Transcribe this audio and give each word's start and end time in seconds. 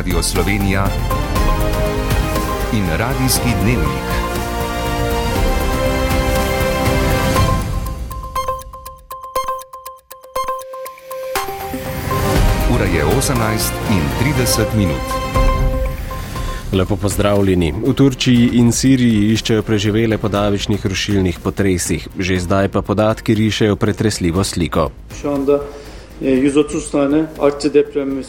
Radio 0.00 0.22
Slovenija 0.22 0.84
in 2.72 2.84
Radijski 2.98 3.48
dnevnik. 3.62 4.08
Ura 12.74 12.84
je 12.84 13.04
18 13.04 13.72
in 13.90 14.00
30 14.44 14.64
minut. 14.76 14.94
Lepo 16.72 16.96
pozdravljeni. 16.96 17.74
V 17.86 17.92
Turčiji 17.92 18.50
in 18.52 18.72
Siriji 18.72 19.32
iščejo 19.32 19.62
preživele 19.62 20.18
po 20.18 20.28
davičnih 20.28 20.86
rušilnih 20.86 21.38
potresih. 21.38 22.08
Že 22.18 22.40
zdaj 22.40 22.68
pa 22.68 22.82
podatki 22.82 23.34
rišejo 23.34 23.76
pretresljivo 23.76 24.44
sliko. 24.44 24.90
Şu 25.20 25.28
anda 25.28 25.60
e, 26.22 26.50
130 26.50 26.90
tane 26.92 27.26
artçı 27.38 27.74
depremimiz 27.74 28.26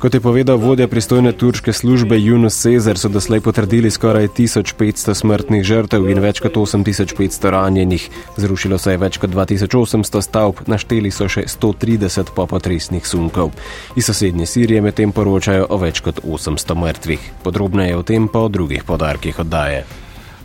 Kot 0.00 0.14
je 0.16 0.20
povedal 0.20 0.56
vodja 0.56 0.88
pristojne 0.88 1.32
turške 1.36 1.76
službe 1.76 2.16
Yunus 2.16 2.56
Cezar, 2.56 2.96
so 2.96 3.12
doslej 3.12 3.44
potrdili 3.44 3.90
skoraj 3.92 4.32
1500 4.32 5.12
smrtnih 5.12 5.60
žrtev 5.60 6.08
in 6.08 6.22
več 6.24 6.40
kot 6.40 6.56
8500 6.56 7.52
ranjenih. 7.52 8.08
Zrušilo 8.40 8.80
se 8.80 8.96
je 8.96 9.02
več 9.04 9.20
kot 9.20 9.36
2800 9.36 10.24
stavb, 10.24 10.64
našteli 10.64 11.12
so 11.12 11.28
še 11.28 11.44
130 11.44 12.32
popotresnih 12.32 13.04
sunkov. 13.04 13.52
Iz 13.92 14.08
sosednje 14.08 14.48
Sirije 14.48 14.80
medtem 14.80 15.12
poročajo 15.12 15.68
o 15.68 15.76
več 15.76 16.00
kot 16.00 16.24
800 16.24 16.80
mrtvih. 16.80 17.32
Podrobneje 17.44 18.00
o 18.00 18.02
tem 18.02 18.32
pa 18.32 18.40
o 18.40 18.48
drugih 18.48 18.88
podarkih 18.88 19.44
oddaje. 19.44 19.84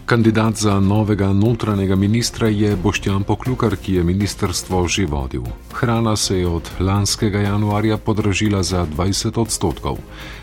Kandidat 0.06 0.56
za 0.56 0.80
novega 0.80 1.34
notranjega 1.34 1.96
ministra 1.96 2.48
je 2.48 2.76
Boštjan 2.76 3.24
Poklukar, 3.24 3.76
ki 3.76 3.94
je 3.94 4.04
ministrstvo 4.04 4.88
že 4.88 5.06
vodil. 5.06 5.42
Hrana 5.74 6.16
se 6.16 6.40
je 6.40 6.48
od 6.48 6.70
lanskega 6.80 7.40
januarja 7.40 7.98
podražila 7.98 8.64
za 8.64 8.86
20 8.86 9.42
odstotkov. 9.42 9.98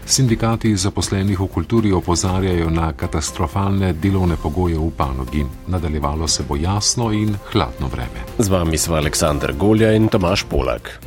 Sindikati 0.06 0.76
zaposlenih 0.76 1.40
v 1.40 1.46
kulturi 1.46 1.92
opozarjajo 1.92 2.70
na 2.70 2.92
katastrofalne 2.92 3.92
delovne 3.92 4.36
pogoje 4.36 4.78
v 4.78 4.90
panogi. 4.96 5.46
Nadaljevalo 5.66 6.28
se 6.28 6.42
bo 6.42 6.56
jasno 6.56 7.12
in 7.12 7.36
hladno 7.52 7.86
vreme. 7.86 8.26
Z 8.38 8.48
vami 8.48 8.78
smo 8.78 8.96
Aleksandr 8.96 9.52
Golja 9.52 9.92
in 9.92 10.08
Tomaš 10.08 10.42
Polak. 10.42 10.98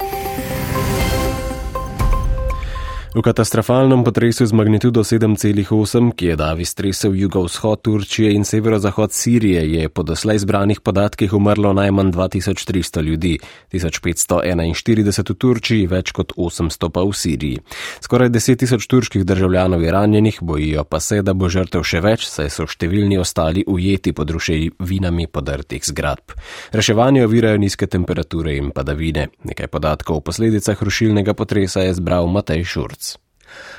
V 3.15 3.23
katastrofalnem 3.23 4.03
potresu 4.03 4.43
z 4.43 4.51
magnitudo 4.51 4.99
7,8, 4.99 6.11
ki 6.19 6.25
je 6.25 6.35
davi 6.35 6.65
stresel 6.67 7.15
jugovzhod 7.15 7.79
Turčije 7.81 8.33
in 8.35 8.43
severozahod 8.43 9.13
Sirije, 9.15 9.61
je 9.71 9.89
po 9.89 10.03
doslej 10.03 10.43
zbranih 10.43 10.81
podatkih 10.83 11.33
umrlo 11.33 11.71
najmanj 11.73 12.11
2300 12.11 13.01
ljudi, 13.01 13.39
1541 13.71 15.31
v 15.31 15.35
Turčiji, 15.35 15.87
več 15.87 16.11
kot 16.11 16.35
800 16.35 16.89
pa 16.91 17.05
v 17.07 17.15
Siriji. 17.15 17.61
Skoraj 18.03 18.29
10 18.35 18.59
tisoč 18.59 18.83
turških 18.83 19.23
državljanov 19.23 19.83
je 19.83 19.95
ranjenih, 19.95 20.41
bojijo 20.41 20.83
pa 20.83 20.99
se, 20.99 21.21
da 21.23 21.31
bo 21.31 21.47
žrtev 21.47 21.87
še 21.87 22.03
več, 22.03 22.27
saj 22.27 22.51
so 22.51 22.67
številni 22.67 23.15
ostali 23.15 23.63
ujeti 23.63 24.11
pod 24.11 24.35
ruševinami 24.35 25.31
podrtih 25.31 25.87
zgradb. 25.87 26.35
Reševanje 26.75 27.23
ovirajo 27.23 27.63
nizke 27.63 27.87
temperature 27.87 28.59
in 28.59 28.75
padavine. 28.75 29.29
Nekaj 29.47 29.71
podatkov 29.71 30.19
o 30.19 30.25
posledicah 30.27 30.83
rušilnega 30.83 31.31
potresa 31.31 31.87
je 31.87 31.95
zbral 31.95 32.27
Matej 32.27 32.67
Šurc. 32.67 33.04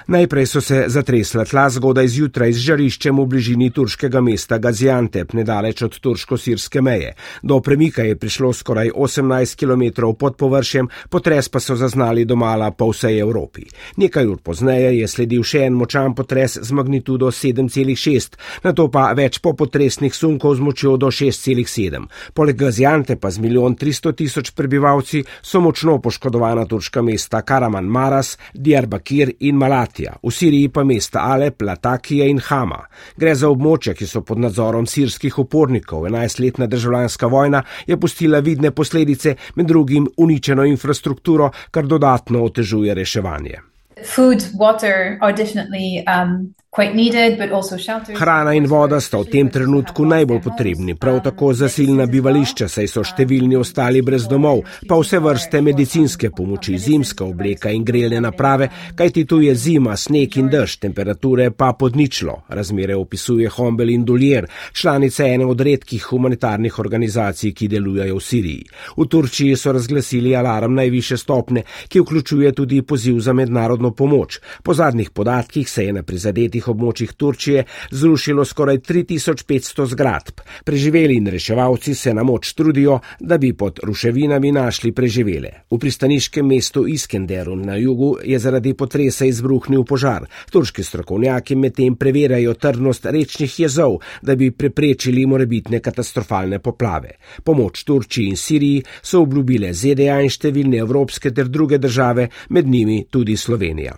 Najprej 0.06 0.46
so 0.46 0.60
se 0.60 0.84
zatresla 0.86 1.44
tla 1.44 1.66
zgodaj 1.70 2.08
zjutraj 2.08 2.52
z 2.52 2.62
žariščem 2.68 3.18
v 3.18 3.26
bližini 3.26 3.70
turškega 3.74 4.20
mesta 4.22 4.58
Gaziantep, 4.62 5.32
nedaleč 5.34 5.82
od 5.82 5.98
turško-sirske 5.98 6.82
meje. 6.82 7.14
Do 7.42 7.58
premika 7.60 8.02
je 8.06 8.16
prišlo 8.16 8.52
skoraj 8.52 8.92
18 8.94 9.56
km 9.58 10.12
pod 10.18 10.36
površjem, 10.36 10.88
potres 11.10 11.48
pa 11.48 11.60
so 11.60 11.74
zaznali 11.76 12.24
domala 12.24 12.70
po 12.70 12.92
vsej 12.92 13.18
Evropi. 13.18 13.66
Nekaj 13.96 14.26
ur 14.26 14.38
pozneje 14.38 14.92
je 15.00 15.08
sledil 15.08 15.42
še 15.42 15.64
en 15.66 15.74
močan 15.74 16.14
potres 16.14 16.54
z 16.62 16.70
magnitudo 16.72 17.32
7,6, 17.34 18.38
na 18.62 18.72
to 18.72 18.86
pa 18.88 19.10
več 19.16 19.40
popotresnih 19.42 20.14
sunkov 20.14 20.54
z 20.54 20.66
močjo 20.68 20.94
do 20.96 21.10
6,7. 21.10 22.06
Poleg 22.34 22.56
Gaziantepa 22.62 23.30
z 23.30 23.42
milijon 23.42 23.74
300 23.74 24.14
tisoč 24.22 24.52
prebivalci 24.54 25.24
so 25.42 25.60
močno 25.60 25.98
poškodovana 25.98 26.66
turška 26.66 27.02
mesta 27.02 27.42
Karaman 27.42 27.90
Maras, 27.90 28.36
Diyarbakir 28.54 29.34
in 29.40 29.58
Malat. 29.66 29.98
V 30.22 30.30
Siriji 30.30 30.68
pa 30.68 30.84
mesta 30.84 31.26
Alep, 31.26 31.62
Latakija 31.62 32.26
in 32.30 32.38
Hama. 32.38 32.84
Gre 33.18 33.34
za 33.34 33.48
območja, 33.50 33.96
ki 33.98 34.06
so 34.06 34.22
pod 34.22 34.38
nadzorom 34.38 34.86
sirskih 34.86 35.38
upornikov. 35.42 36.06
11-letna 36.06 36.68
državljanska 36.70 37.26
vojna 37.26 37.62
je 37.86 37.96
pustila 37.98 38.38
vidne 38.38 38.70
posledice, 38.70 39.34
med 39.56 39.66
drugim 39.66 40.06
uničeno 40.16 40.64
infrastrukturo, 40.64 41.50
kar 41.70 41.86
dodatno 41.86 42.44
otežuje 42.44 42.94
reševanje. 42.94 43.58
Food, 44.04 44.46
water 44.54 45.18
are 45.20 45.32
definitely 45.32 46.04
um, 46.06 46.54
Hrana 46.76 48.52
in 48.52 48.66
voda 48.68 49.00
sta 49.00 49.16
v 49.16 49.30
tem 49.32 49.48
trenutku 49.48 50.04
najbolj 50.04 50.40
potrebni, 50.44 50.92
prav 50.92 51.22
tako 51.24 51.54
zasilna 51.56 52.04
bivališča, 52.04 52.66
saj 52.68 52.90
so 52.92 53.00
številni 53.00 53.56
ostali 53.56 54.02
brez 54.04 54.26
domov, 54.28 54.60
pa 54.84 54.98
vse 55.00 55.16
vrste 55.24 55.62
medicinske 55.64 56.28
pomoči, 56.36 56.76
zimska 56.76 57.24
obleka 57.24 57.72
in 57.72 57.80
grelne 57.80 58.20
naprave, 58.20 58.68
kajti 58.92 59.24
tu 59.24 59.38
je 59.40 59.54
zima, 59.56 59.94
sneg 59.96 60.36
in 60.36 60.50
dež, 60.52 60.74
temperature 60.82 61.48
pa 61.56 61.70
podničlo. 61.72 62.42
Razmere 62.52 62.98
opisuje 63.00 63.48
Hombel 63.56 63.94
in 63.94 64.04
Duljer, 64.04 64.44
članice 64.76 65.30
ene 65.32 65.48
od 65.48 65.64
redkih 65.64 66.04
humanitarnih 66.10 66.78
organizacij, 66.78 67.54
ki 67.56 67.70
delujejo 67.72 68.20
v 68.20 68.26
Siriji. 68.28 68.68
V 69.00 69.08
Turčiji 69.08 69.56
so 69.56 69.72
razglasili 69.72 70.36
alarm 70.36 70.76
najviše 70.76 71.16
stopne, 71.16 71.64
ki 71.88 72.04
vključuje 72.04 72.52
tudi 72.52 72.82
poziv 72.82 73.24
za 73.24 73.32
mednarodno 73.32 73.94
pomoč. 73.96 74.40
Po 74.62 74.76
zadnjih 74.76 75.10
podatkih 75.10 75.70
se 75.70 75.88
je 75.88 75.96
na 75.96 76.04
prizadetih 76.04 76.65
območjih 76.68 77.12
Turčije 77.12 77.64
zrušilo 77.90 78.44
skoraj 78.44 78.78
3500 78.78 79.86
zgradb. 79.92 80.40
Preživeli 80.64 81.16
in 81.16 81.26
reševalci 81.26 81.94
se 81.94 82.14
na 82.14 82.22
moč 82.22 82.52
trudijo, 82.52 83.00
da 83.20 83.38
bi 83.38 83.52
pod 83.52 83.80
ruševinami 83.82 84.52
našli 84.52 84.92
preživele. 84.92 85.50
V 85.70 85.78
pristaniškem 85.78 86.46
mestu 86.46 86.86
Iskenderu 86.86 87.56
na 87.56 87.76
jugu 87.76 88.16
je 88.24 88.38
zaradi 88.38 88.74
potresa 88.74 89.24
izbruhnil 89.24 89.84
požar. 89.84 90.26
Turški 90.50 90.82
strokovnjaki 90.82 91.56
medtem 91.56 91.96
preverjajo 91.96 92.54
trdnost 92.54 93.06
rečnih 93.06 93.60
jezov, 93.60 93.98
da 94.22 94.36
bi 94.36 94.50
preprečili 94.50 95.26
morebitne 95.26 95.80
katastrofalne 95.80 96.58
poplave. 96.58 97.16
Pomoč 97.44 97.84
Turčiji 97.84 98.28
in 98.28 98.36
Siriji 98.36 98.82
so 99.02 99.22
obljubile 99.22 99.72
ZDA 99.74 100.20
in 100.22 100.32
številne 100.32 100.82
evropske 100.82 101.30
ter 101.30 101.48
druge 101.48 101.78
države, 101.78 102.28
med 102.50 102.66
njimi 102.66 103.04
tudi 103.10 103.36
Slovenija. 103.36 103.96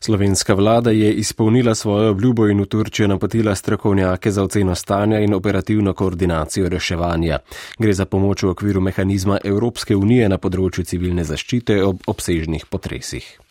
Slovenska 0.00 0.54
vlada 0.54 0.90
je 0.90 1.12
izpolnila 1.12 1.74
svojo 1.74 2.10
obljubo 2.10 2.46
in 2.48 2.60
v 2.60 2.66
Turčijo 2.66 3.08
napotila 3.08 3.54
strokovnjake 3.54 4.30
za 4.30 4.42
oceno 4.42 4.74
stanja 4.74 5.18
in 5.18 5.34
operativno 5.34 5.92
koordinacijo 5.92 6.68
reševanja. 6.68 7.38
Gre 7.78 7.92
za 7.92 8.04
pomoč 8.04 8.42
v 8.42 8.48
okviru 8.48 8.80
mehanizma 8.80 9.38
Evropske 9.44 9.96
unije 9.96 10.28
na 10.28 10.38
področju 10.38 10.84
civilne 10.84 11.24
zaščite 11.24 11.82
ob 11.84 12.02
obsežnih 12.06 12.66
potresih. 12.66 13.47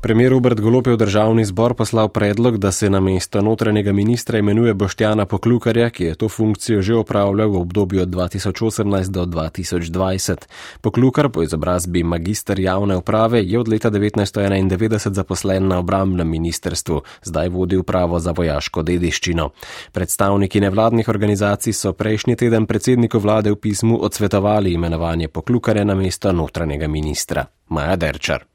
Premijer 0.00 0.30
Robert 0.30 0.60
Golop 0.60 0.86
je 0.86 0.92
v 0.92 0.96
državni 0.96 1.44
zbor 1.44 1.74
poslal 1.74 2.08
predlog, 2.08 2.58
da 2.58 2.70
se 2.72 2.90
na 2.90 3.00
mesto 3.00 3.42
notranjega 3.42 3.92
ministra 3.92 4.38
imenuje 4.38 4.74
Boštjana 4.74 5.24
Poklukarja, 5.26 5.90
ki 5.90 6.04
je 6.04 6.14
to 6.14 6.28
funkcijo 6.28 6.82
že 6.82 6.94
opravljal 6.94 7.50
v 7.50 7.56
obdobju 7.56 8.02
od 8.02 8.08
2018 8.08 9.10
do 9.10 9.24
2020. 9.26 10.46
Poklukar 10.80 11.28
po 11.28 11.42
izobrazbi 11.42 12.02
magister 12.02 12.60
javne 12.60 12.96
uprave 12.96 13.42
je 13.42 13.58
od 13.58 13.68
leta 13.68 13.90
1991 13.90 15.12
zaposlen 15.14 15.68
na 15.68 15.78
obrambnem 15.78 16.30
ministrstvu, 16.30 17.02
zdaj 17.22 17.48
vodi 17.48 17.76
upravo 17.76 18.20
za 18.20 18.30
vojaško 18.30 18.82
dediščino. 18.82 19.50
Predstavniki 19.92 20.60
nevladnih 20.60 21.08
organizacij 21.08 21.72
so 21.72 21.92
prejšnji 21.92 22.36
teden 22.36 22.66
predsedniku 22.66 23.18
vlade 23.18 23.50
v 23.50 23.56
pismu 23.56 23.98
odsvetovali 24.02 24.72
imenovanje 24.72 25.28
Poklukarja 25.28 25.84
na 25.84 25.94
mesto 25.94 26.32
notranjega 26.32 26.88
ministra. 26.88 27.46
Maja 27.68 27.96
Derčar. 27.96 28.46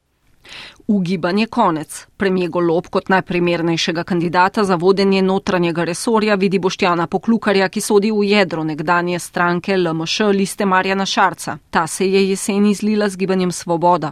Ugibanje 0.87 1.45
konec. 1.47 2.07
Premijer 2.17 2.49
Golob 2.49 2.87
kot 2.87 3.09
najprimernejšega 3.09 4.03
kandidata 4.03 4.63
za 4.63 4.75
vodenje 4.75 5.21
notranjega 5.21 5.83
resorja 5.83 6.35
vidi 6.35 6.59
Boštjana 6.59 7.07
Poklukarja, 7.07 7.69
ki 7.69 7.81
sodi 7.81 8.11
v 8.11 8.23
jedro 8.27 8.63
nekdanje 8.63 9.19
stranke 9.19 9.77
LMŠ 9.77 10.19
liste 10.33 10.65
Marjana 10.65 11.05
Šarca. 11.05 11.57
Ta 11.69 11.87
se 11.87 12.07
je 12.07 12.29
jeseni 12.29 12.71
izlila 12.71 13.09
z 13.09 13.17
gibanjem 13.17 13.51
Svoboda. 13.51 14.11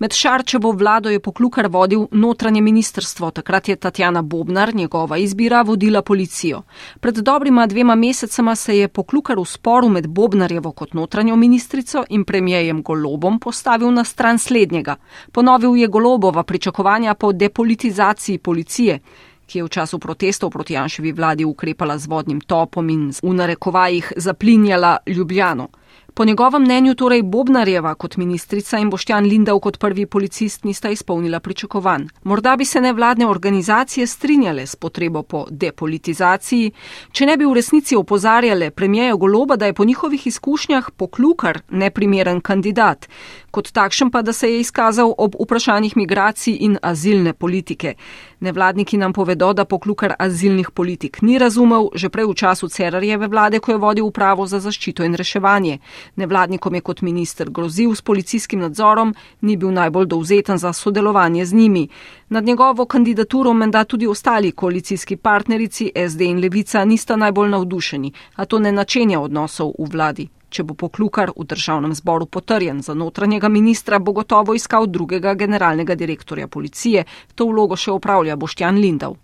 Med 0.00 0.12
Šarčevo 0.12 0.72
vlado 0.72 1.10
je 1.10 1.20
Poklukar 1.20 1.66
vodil 1.68 2.06
notranje 2.10 2.60
ministrstvo, 2.60 3.30
takrat 3.30 3.68
je 3.68 3.76
Tatjana 3.76 4.22
Bobnar, 4.22 4.74
njegova 4.74 5.16
izbira, 5.16 5.62
vodila 5.62 6.02
policijo. 6.02 6.62
Pred 7.00 7.14
dobrima 7.14 7.66
dvema 7.66 7.94
mesecema 7.94 8.54
se 8.56 8.78
je 8.78 8.88
Poklukar 8.88 9.38
v 9.38 9.44
sporu 9.44 9.88
med 9.88 10.08
Bobnarjevo 10.08 10.72
kot 10.72 10.94
notranjo 10.94 11.36
ministrico 11.36 12.04
in 12.08 12.24
premijejem 12.24 12.82
Golobom 12.82 13.38
postavil 13.38 13.92
na 13.92 14.04
stran 14.04 14.38
slednjega. 14.38 14.96
Ponovil 15.32 15.76
je 15.76 15.88
Golobova 16.02 16.42
pričakovanja 16.42 17.14
po 17.14 17.32
depolitizaciji 17.32 18.38
policije, 18.38 18.98
ki 19.46 19.58
je 19.58 19.64
v 19.64 19.68
času 19.68 19.98
protestov 19.98 20.50
proti 20.50 20.74
Janševi 20.74 21.12
vladi 21.12 21.44
ukrepala 21.44 21.94
z 21.98 22.10
vodnim 22.10 22.40
topom 22.40 22.90
in 22.90 23.12
v 23.22 23.34
narekovajih 23.34 24.12
zaplinjala 24.16 24.96
Ljubljano. 25.06 25.68
Po 26.14 26.24
njegovem 26.24 26.62
mnenju 26.62 26.94
torej 26.94 27.22
Bobnarjeva 27.22 27.94
kot 27.94 28.16
ministrica 28.16 28.78
in 28.78 28.90
Boštjan 28.90 29.24
Lindav 29.24 29.58
kot 29.58 29.78
prvi 29.78 30.06
policist 30.06 30.64
nista 30.64 30.90
izpolnila 30.90 31.40
pričakovanj. 31.40 32.02
Morda 32.22 32.56
bi 32.56 32.64
se 32.64 32.80
nevladne 32.80 33.26
organizacije 33.26 34.06
strinjale 34.06 34.66
s 34.66 34.76
potrebo 34.76 35.22
po 35.22 35.46
depolitizaciji, 35.50 36.72
če 37.12 37.26
ne 37.26 37.36
bi 37.36 37.44
v 37.44 37.54
resnici 37.54 37.96
opozarjale 37.96 38.70
premijejo 38.70 39.16
Goloba, 39.16 39.56
da 39.56 39.66
je 39.66 39.72
po 39.72 39.84
njihovih 39.84 40.26
izkušnjah 40.26 40.90
poklukar 40.96 41.60
neprimeren 41.70 42.40
kandidat, 42.40 43.08
kot 43.50 43.72
takšen 43.72 44.10
pa, 44.10 44.22
da 44.22 44.32
se 44.32 44.52
je 44.52 44.60
izkazal 44.60 45.14
ob 45.18 45.34
vprašanjih 45.40 45.96
migracij 45.96 46.56
in 46.60 46.76
azilne 46.82 47.32
politike. 47.32 47.94
Nevladniki 48.42 48.96
nam 48.96 49.12
povedo, 49.12 49.52
da 49.52 49.64
poklukar 49.64 50.14
azilnih 50.18 50.70
politik 50.70 51.22
ni 51.22 51.38
razumel 51.38 51.84
že 51.94 52.08
prej 52.08 52.26
v 52.26 52.34
času 52.34 52.68
Cerarjeve 52.68 53.28
vlade, 53.30 53.60
ko 53.62 53.70
je 53.70 53.78
vodil 53.78 54.06
upravo 54.06 54.46
za 54.46 54.58
zaščito 54.58 55.04
in 55.06 55.14
reševanje. 55.14 55.78
Nevladnikom 56.16 56.74
je 56.74 56.80
kot 56.80 57.02
minister 57.06 57.50
grozil 57.50 57.94
s 57.94 58.02
policijskim 58.02 58.60
nadzorom, 58.60 59.14
ni 59.40 59.56
bil 59.56 59.70
najbolj 59.70 60.06
dovzeten 60.06 60.58
za 60.58 60.72
sodelovanje 60.72 61.46
z 61.46 61.54
njimi. 61.54 61.88
Nad 62.28 62.44
njegovo 62.44 62.86
kandidaturo 62.86 63.54
menda 63.54 63.84
tudi 63.84 64.06
ostali 64.06 64.52
koalicijski 64.52 65.16
partnerici 65.16 65.92
SD 66.08 66.20
in 66.20 66.40
Levica 66.40 66.84
nista 66.84 67.16
najbolj 67.16 67.48
navdušeni, 67.48 68.12
a 68.34 68.44
to 68.44 68.58
ne 68.58 68.72
načenja 68.72 69.20
odnosov 69.20 69.72
v 69.78 69.90
vladi. 69.92 70.28
Če 70.52 70.66
bo 70.68 70.76
poklukar 70.76 71.32
v 71.32 71.46
državnem 71.48 71.94
zboru 71.96 72.26
potrjen 72.28 72.82
za 72.84 72.94
notranjega 72.94 73.48
ministra, 73.48 73.98
bo 73.98 74.12
gotovo 74.12 74.54
iskal 74.54 74.86
drugega 74.86 75.32
generalnega 75.34 75.96
direktorja 75.96 76.48
policije. 76.48 77.06
To 77.34 77.48
vlogo 77.48 77.76
še 77.76 77.94
upravlja 77.96 78.36
Boštjan 78.36 78.80
Lindav. 78.84 79.16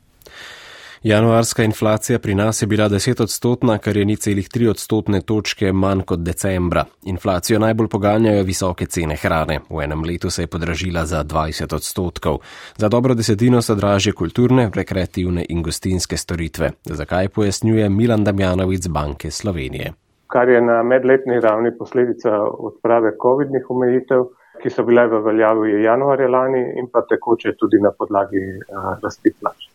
Januarska 1.03 1.63
inflacija 1.63 2.19
pri 2.19 2.35
nas 2.35 2.63
je 2.63 2.67
bila 2.67 2.89
10 2.89 3.23
odstotna, 3.23 3.79
kar 3.79 3.97
je 3.97 4.05
ni 4.05 4.17
celih 4.17 4.49
3 4.49 4.71
odstotne 4.71 5.21
točke 5.21 5.73
manj 5.73 6.03
kot 6.03 6.25
decembra. 6.27 6.85
Inflacijo 7.07 7.59
najbolj 7.59 7.89
poganjajo 7.89 8.43
visoke 8.43 8.87
cene 8.87 9.17
hrane. 9.17 9.61
V 9.71 9.85
enem 9.85 10.03
letu 10.05 10.31
se 10.31 10.43
je 10.43 10.47
podražila 10.47 11.07
za 11.07 11.23
20 11.25 11.75
odstotkov. 11.75 12.41
Za 12.77 12.89
dobro 12.89 13.15
desetino 13.15 13.63
so 13.63 13.75
dražje 13.75 14.13
kulturne, 14.13 14.71
rekreativne 14.75 15.47
in 15.49 15.63
gostinske 15.63 16.17
storitve. 16.17 16.73
Zakaj 16.85 17.29
pojasnjuje 17.29 17.89
Milan 17.89 18.25
Damjanovic 18.25 18.89
Banke 18.89 19.31
Slovenije 19.31 19.93
kar 20.33 20.49
je 20.49 20.61
na 20.61 20.83
medletni 20.83 21.41
ravni 21.41 21.73
posledica 21.79 22.43
odprave 22.69 23.15
COVID-nih 23.23 23.71
omejitev, 23.71 24.29
ki 24.63 24.71
so 24.71 24.85
bile 24.85 25.07
v 25.09 25.23
veljavi 25.25 25.83
januarja 25.85 26.29
lani 26.29 26.63
in 26.81 26.91
pa 26.93 27.05
tekoče 27.09 27.55
tudi 27.57 27.81
na 27.81 27.93
podlagi 27.99 28.45
uh, 28.59 28.95
rasti 29.03 29.33
plač. 29.41 29.69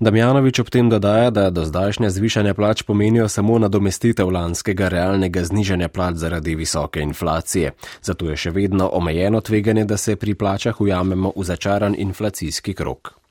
Damjanovič 0.00 0.60
ob 0.60 0.70
tem 0.72 0.88
dodaja, 0.90 1.30
da 1.30 1.50
do 1.50 1.64
zdajšnje 1.64 2.10
zvišanja 2.10 2.54
plač 2.54 2.82
pomenijo 2.82 3.28
samo 3.28 3.58
nadomestitev 3.58 4.30
lanskega 4.32 4.88
realnega 4.88 5.44
znižanja 5.44 5.88
plač 5.88 6.16
zaradi 6.24 6.54
visoke 6.54 7.00
inflacije. 7.00 7.72
Zato 8.02 8.30
je 8.30 8.36
še 8.36 8.50
vedno 8.50 8.88
omejeno 8.92 9.40
tveganje, 9.40 9.84
da 9.84 9.96
se 9.96 10.16
pri 10.16 10.34
plačah 10.34 10.80
ujamemo 10.80 11.32
v 11.36 11.44
začaran 11.44 11.94
inflacijski 11.98 12.74
krok. 12.74 13.21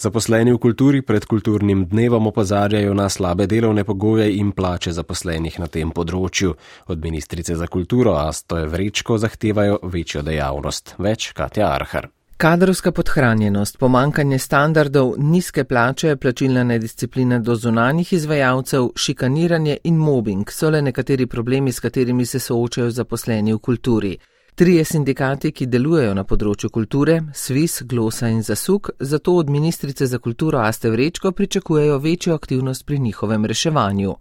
Zaposleni 0.00 0.52
v 0.52 0.56
kulturi 0.56 1.02
pred 1.04 1.26
kulturnim 1.28 1.82
dnevom 1.84 2.26
opozarjajo 2.26 2.94
na 2.94 3.08
slabe 3.08 3.46
delovne 3.46 3.84
pogoje 3.84 4.30
in 4.36 4.52
plače 4.56 4.94
zaposlenih 4.96 5.58
na 5.60 5.66
tem 5.68 5.90
področju. 5.92 6.54
Od 6.88 7.02
ministrice 7.04 7.52
za 7.56 7.68
kulturo 7.68 8.14
Astoje 8.16 8.64
Vrečko 8.72 9.18
zahtevajo 9.20 9.76
večjo 9.82 10.22
dejavnost. 10.24 10.94
Več 10.96 11.34
Katja 11.36 11.68
Arhar. 11.74 12.08
Kadrovska 12.40 12.94
podhranjenost, 12.96 13.76
pomankanje 13.76 14.38
standardov, 14.40 15.12
nizke 15.18 15.66
plače, 15.68 16.16
plačilna 16.16 16.64
nedisciplina 16.64 17.38
do 17.44 17.54
zunanjih 17.54 18.12
izvajalcev, 18.16 18.94
šikaniranje 18.96 19.76
in 19.84 20.00
mobbing 20.00 20.48
so 20.48 20.70
le 20.70 20.80
nekateri 20.80 21.26
problemi, 21.26 21.72
s 21.72 21.84
katerimi 21.84 22.24
se 22.24 22.40
soočajo 22.40 22.88
zaposleni 22.90 23.52
v 23.52 23.58
kulturi. 23.58 24.16
Trije 24.54 24.84
sindikati, 24.84 25.52
ki 25.52 25.66
delujejo 25.66 26.14
na 26.14 26.24
področju 26.24 26.70
kulture, 26.70 27.20
Svis, 27.34 27.82
Glosa 27.82 28.28
in 28.28 28.42
Zasuk, 28.42 28.90
zato 28.98 29.36
od 29.40 29.50
ministrice 29.50 30.06
za 30.06 30.18
kulturo 30.18 30.58
Aste 30.58 30.90
Vrečko 30.90 31.32
pričakujejo 31.32 31.98
večjo 31.98 32.34
aktivnost 32.34 32.86
pri 32.86 32.98
njihovem 32.98 33.44
reševanju. 33.46 34.14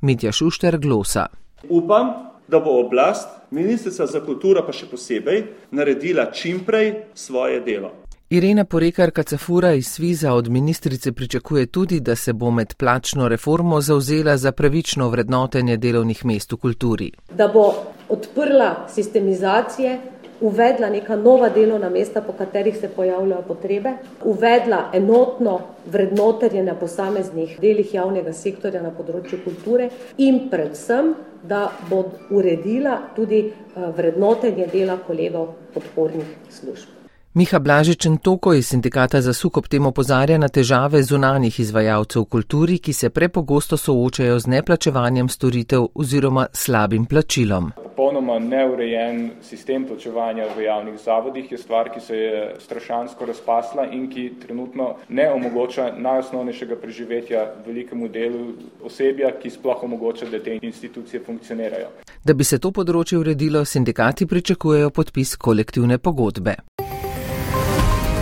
Mitja 0.00 0.32
Šušter, 0.32 0.78
Glosa. 0.78 1.26
Upam, 1.68 2.12
da 2.48 2.60
bo 2.60 2.80
oblast, 2.80 3.28
ministrica 3.50 4.06
za 4.06 4.20
kulturo 4.20 4.66
pa 4.66 4.72
še 4.72 4.90
posebej, 4.90 5.44
naredila 5.70 6.30
čimprej 6.32 6.92
svoje 7.14 7.60
delo. 7.60 7.92
Irena 8.30 8.64
Porekar 8.64 9.10
Kacafura 9.10 9.72
iz 9.72 9.86
Sviza 9.86 10.32
od 10.34 10.48
ministrice 10.48 11.12
pričakuje 11.12 11.66
tudi, 11.66 12.00
da 12.00 12.16
se 12.16 12.32
bo 12.32 12.50
med 12.50 12.74
plačno 12.74 13.28
reformo 13.28 13.80
zauzela 13.80 14.36
za 14.36 14.52
pravično 14.52 15.08
vrednotenje 15.08 15.76
delovnih 15.76 16.24
mest 16.24 16.52
v 16.52 16.56
kulturi. 16.56 17.12
Da 17.38 17.48
bo 17.48 17.70
odprla 18.08 18.86
sistemizacije, 18.88 19.98
uvedla 20.40 20.90
neka 20.90 21.16
nova 21.16 21.48
delovna 21.48 21.88
mesta, 21.88 22.20
po 22.20 22.32
katerih 22.32 22.76
se 22.76 22.88
pojavljajo 22.88 23.42
potrebe, 23.42 23.92
uvedla 24.24 24.90
enotno 24.92 25.60
vrednotenje 25.86 26.62
na 26.62 26.74
posameznih 26.74 27.58
delih 27.60 27.94
javnega 27.94 28.32
sektorja 28.32 28.82
na 28.82 28.90
področju 28.90 29.40
kulture 29.44 29.88
in 30.18 30.48
predvsem, 30.50 31.14
da 31.46 31.70
bo 31.90 32.04
uredila 32.30 32.98
tudi 33.16 33.46
eh, 33.46 33.88
vrednotenje 33.96 34.66
dela 34.72 34.98
kolegov 35.06 35.54
podpornih 35.74 36.36
služb. 36.50 36.96
Miha 37.36 37.58
Blažičen 37.58 38.16
Toko 38.16 38.54
iz 38.54 38.68
sindikata 38.68 39.20
za 39.20 39.32
suk 39.32 39.56
ob 39.56 39.66
tem 39.68 39.86
opozarja 39.86 40.38
na 40.38 40.48
težave 40.48 41.02
zunanjih 41.02 41.60
izvajalcev 41.60 42.22
v 42.22 42.30
kulturi, 42.32 42.78
ki 42.78 42.92
se 42.92 43.10
prepogosto 43.10 43.76
soočajo 43.76 44.38
z 44.38 44.46
neplačevanjem 44.56 45.28
storitev 45.28 45.90
oziroma 45.94 46.46
slabim 46.52 47.04
plačilom. 47.06 47.85
Popolnoma 47.96 48.38
neurejen 48.38 49.30
sistem 49.40 49.86
plačevanja 49.88 50.44
v 50.56 50.66
javnih 50.66 50.98
zavodih 51.00 51.52
je 51.52 51.58
stvar, 51.58 51.88
ki 51.94 52.00
se 52.00 52.16
je 52.16 52.54
strašansko 52.60 53.24
razpasla 53.26 53.86
in 53.92 54.10
ki 54.12 54.24
trenutno 54.42 54.90
ne 55.08 55.30
omogoča 55.32 55.94
najosnovnejšega 55.96 56.76
preživetja 56.76 57.46
velikemu 57.66 58.08
delu 58.08 58.52
osebja, 58.84 59.32
ki 59.40 59.50
sploh 59.50 59.82
omogoča, 59.88 60.28
da 60.28 60.42
te 60.44 60.58
institucije 60.62 61.22
funkcionirajo. 61.24 61.88
Da 62.24 62.34
bi 62.34 62.44
se 62.44 62.58
to 62.60 62.68
področje 62.70 63.16
uredilo, 63.18 63.64
sindikati 63.64 64.26
pričakujejo 64.26 64.90
podpis 64.90 65.36
kolektivne 65.36 65.96
pogodbe. 65.98 66.60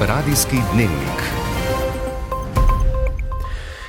Radijski 0.06 0.62
dnevnik. 0.74 1.43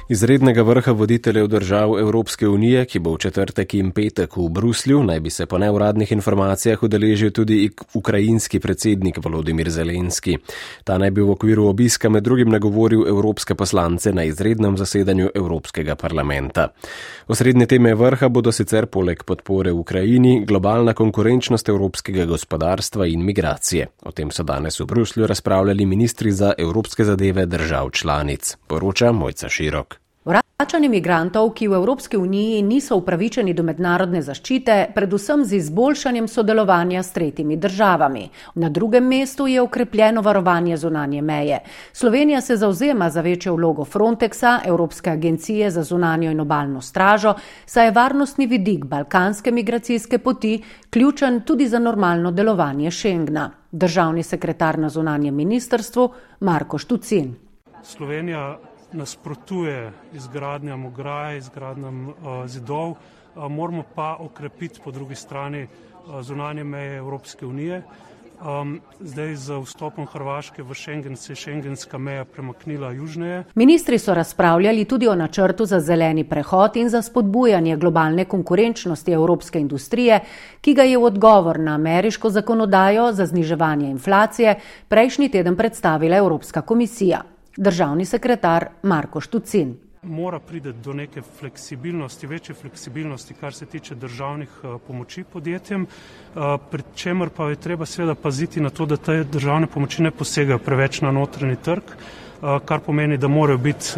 Izrednega 0.10 0.62
vrha 0.62 0.92
voditeljev 0.92 1.48
držav 1.48 2.00
Evropske 2.00 2.48
unije, 2.48 2.86
ki 2.86 3.00
bo 3.00 3.16
v 3.16 3.18
četrtek 3.18 3.74
in 3.74 3.88
petek 3.92 4.38
v 4.38 4.50
Bruslju, 4.50 5.00
naj 5.04 5.20
bi 5.20 5.30
se 5.30 5.46
po 5.46 5.58
neuradnih 5.58 6.12
informacijah 6.12 6.84
udeležil 6.84 7.32
tudi 7.32 7.70
ukrajinski 7.94 8.60
predsednik 8.60 9.18
Volodimir 9.24 9.70
Zelenski. 9.70 10.38
Ta 10.84 10.98
naj 10.98 11.12
bi 11.12 11.22
v 11.22 11.32
okviru 11.32 11.66
obiska 11.66 12.10
med 12.10 12.24
drugim 12.24 12.50
nagovoril 12.50 13.08
evropske 13.08 13.56
poslance 13.56 14.14
na 14.14 14.24
izrednem 14.24 14.78
zasedanju 14.78 15.30
Evropskega 15.36 15.96
parlamenta. 15.96 16.68
Osrednje 17.28 17.66
teme 17.66 17.96
vrha 17.96 18.30
bodo 18.30 18.52
sicer 18.52 18.86
poleg 18.86 19.24
podpore 19.24 19.72
Ukrajini 19.72 20.46
globalna 20.46 20.94
konkurenčnost 20.94 21.70
evropskega 21.70 22.26
gospodarstva 22.26 23.08
in 23.08 23.26
migracije. 23.26 23.88
O 24.06 24.12
tem 24.12 24.32
so 24.32 24.44
danes 24.44 24.80
v 24.80 24.86
Bruslju 24.86 25.28
razpravljali 25.28 25.86
ministri 25.86 26.32
za 26.32 26.54
evropske 26.58 27.04
zadeve 27.04 27.46
držav 27.46 27.90
članic. 27.90 28.58
Poroča 28.68 29.12
Mojca 29.12 29.50
Širok. 29.50 29.95
Vračanje 30.26 30.88
migrantov, 30.90 31.52
ki 31.54 31.68
v 31.68 31.76
Evropski 31.78 32.18
uniji 32.18 32.62
niso 32.66 32.96
upravičeni 32.98 33.54
do 33.54 33.62
mednarodne 33.64 34.24
zaščite, 34.26 34.78
predvsem 34.96 35.44
z 35.46 35.60
izboljšanjem 35.60 36.28
sodelovanja 36.28 37.04
s 37.04 37.14
tretjimi 37.14 37.58
državami. 37.62 38.24
Na 38.56 38.70
drugem 38.70 39.06
mestu 39.06 39.46
je 39.48 39.62
okrepljeno 39.62 40.22
varovanje 40.26 40.78
zunanje 40.78 41.22
meje. 41.22 41.60
Slovenija 41.94 42.42
se 42.42 42.58
zauzema 42.58 43.10
za 43.10 43.22
večjo 43.22 43.54
vlogo 43.54 43.86
Frontexa, 43.86 44.60
Evropske 44.66 45.10
agencije 45.10 45.72
za 45.72 45.84
zunanjo 45.84 46.32
in 46.32 46.40
obaljno 46.40 46.82
stražo, 46.82 47.34
saj 47.66 47.86
je 47.88 47.92
varnostni 47.92 48.48
vidik 48.48 48.86
balkanske 48.86 49.52
migracijske 49.52 50.18
poti 50.18 50.64
ključen 50.90 51.42
tudi 51.42 51.68
za 51.68 51.80
normalno 51.80 52.32
delovanje 52.32 52.92
Schengna. 52.92 53.52
Državni 53.72 54.24
sekretar 54.24 54.80
na 54.80 54.90
zunanjem 54.90 55.36
ministrstvu 55.36 56.10
Marko 56.40 56.78
Štucin. 56.78 57.36
Slovenija 57.84 58.58
nasprotuje 58.96 59.92
izgradnjam 60.14 60.86
ograj, 60.86 61.38
izgradnjam 61.38 62.10
uh, 62.10 62.16
zidov, 62.46 62.90
uh, 62.92 63.48
moramo 63.52 63.84
pa 63.96 64.16
okrepiti 64.20 64.80
po 64.84 64.92
drugi 64.92 65.16
strani 65.16 65.64
uh, 65.64 66.22
zunanje 66.22 66.64
meje 66.64 66.98
Evropske 66.98 67.46
unije. 67.46 67.84
Um, 68.36 68.82
zdaj 69.00 69.36
z 69.36 69.60
vstopom 69.64 70.06
Hrvaške 70.06 70.64
v 70.64 70.76
Schengen 70.76 71.16
se 71.16 71.32
je 71.32 71.36
šengenska 71.36 71.98
meja 71.98 72.26
premaknila 72.26 72.92
južneje. 72.92 73.44
Ministri 73.56 74.00
so 74.00 74.14
razpravljali 74.14 74.86
tudi 74.86 75.08
o 75.08 75.16
načrtu 75.16 75.66
za 75.66 75.80
zeleni 75.80 76.24
prehod 76.24 76.76
in 76.76 76.90
za 76.90 77.02
spodbujanje 77.02 77.78
globalne 77.78 78.26
konkurenčnosti 78.26 79.12
evropske 79.12 79.60
industrije, 79.60 80.20
ki 80.62 80.74
ga 80.74 80.84
je 80.84 80.98
v 80.98 81.04
odgovor 81.04 81.60
na 81.60 81.76
ameriško 81.76 82.30
zakonodajo 82.30 83.14
za 83.14 83.26
zniževanje 83.26 83.90
inflacije 83.90 84.60
prejšnji 84.88 85.30
teden 85.30 85.56
predstavila 85.56 86.18
Evropska 86.18 86.62
komisija 86.62 87.35
državni 87.58 88.06
sekretar 88.06 88.68
Marko 88.84 89.22
Štucin. 89.22 89.76
mora 90.04 90.40
priti 90.40 90.74
do 90.74 90.94
neke 90.94 91.22
fleksibilnosti, 91.40 92.28
večje 92.28 92.56
fleksibilnosti, 92.56 93.34
kar 93.34 93.54
se 93.54 93.66
tiče 93.66 93.96
državnih 93.96 94.50
pomoči 94.88 95.24
podjetjem, 95.24 95.88
pri 96.72 96.84
čemer 96.96 97.30
pa 97.30 97.50
je 97.50 97.56
treba 97.56 97.86
seveda 97.86 98.16
paziti 98.16 98.62
na 98.62 98.70
to, 98.70 98.86
da 98.86 98.98
te 98.98 99.24
državne 99.24 99.68
pomoči 99.68 100.04
ne 100.04 100.12
posegajo 100.12 100.60
preveč 100.60 101.02
na 101.02 101.12
notranji 101.12 101.56
trg, 101.56 101.84
kar 102.66 102.80
pomeni, 102.80 103.18
da 103.18 103.28
morajo 103.28 103.58
biti 103.58 103.94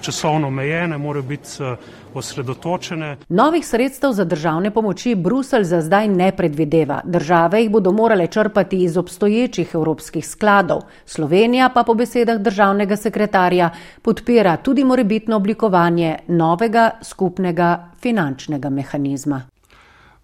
časovno 0.00 0.46
omejene, 0.46 0.98
morajo 0.98 1.22
biti 1.22 1.48
eh, 1.60 1.76
osredotočene. 2.14 3.16
Novih 3.28 3.66
sredstev 3.66 4.12
za 4.12 4.24
državne 4.24 4.70
pomoči 4.70 5.14
Brusel 5.14 5.64
za 5.64 5.80
zdaj 5.80 6.08
ne 6.08 6.32
predvideva. 6.36 7.00
Države 7.04 7.62
jih 7.62 7.70
bodo 7.70 7.92
morale 7.92 8.26
črpati 8.26 8.82
iz 8.84 8.96
obstoječih 8.96 9.74
evropskih 9.74 10.28
skladov. 10.28 10.80
Slovenija 11.06 11.68
pa 11.74 11.82
po 11.82 11.94
besedah 11.94 12.38
državnega 12.38 12.96
sekretarja 12.96 13.70
podpira 14.02 14.56
tudi 14.56 14.84
morebitno 14.84 15.36
oblikovanje 15.36 16.18
novega 16.28 16.90
skupnega 17.02 17.88
finančnega 18.00 18.70
mehanizma. 18.70 19.42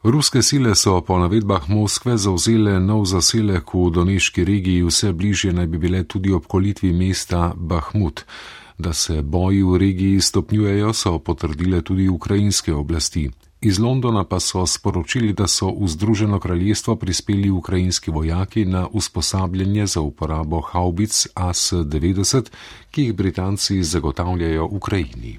Ruske 0.05 0.43
sile 0.43 0.75
so 0.75 1.01
po 1.01 1.19
navedbah 1.19 1.71
Moskve 1.71 2.17
zauzele 2.17 2.81
nov 2.81 3.07
zaselek 3.09 3.73
v 3.75 3.91
Doneški 3.91 4.45
regiji, 4.45 4.83
vse 4.85 5.13
bližje 5.13 5.53
naj 5.53 5.67
bi 5.67 5.79
bile 5.79 6.03
tudi 6.05 6.33
obkolitvi 6.33 6.93
mesta 6.93 7.53
Bahmut. 7.57 8.25
Da 8.79 8.93
se 8.93 9.23
boji 9.23 9.63
v 9.63 9.77
regiji 9.79 10.21
stopnjujejo, 10.21 10.93
so 10.93 11.19
potrdile 11.19 11.83
tudi 11.83 12.09
ukrajinske 12.09 12.75
oblasti. 12.75 13.31
Iz 13.65 13.79
Londona 13.79 14.25
pa 14.25 14.41
so 14.41 14.67
sporočili, 14.67 15.33
da 15.33 15.47
so 15.47 15.71
v 15.73 15.89
Združeno 15.89 16.41
kraljestvo 16.41 16.97
prispeli 16.97 17.51
ukrajinski 17.51 18.11
vojaki 18.11 18.65
na 18.65 18.89
usposabljanje 18.93 19.87
za 19.87 20.01
uporabo 20.01 20.61
haubic 20.61 21.27
AS-90, 21.35 22.51
ki 22.91 23.03
jih 23.03 23.15
Britanci 23.15 23.83
zagotavljajo 23.83 24.69
Ukrajini. 24.71 25.39